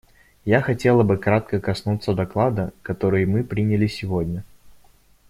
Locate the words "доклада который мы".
2.15-3.43